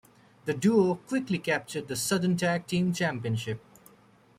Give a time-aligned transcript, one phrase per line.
[0.45, 3.61] The duo quickly captured the Southern Tag Team Championship.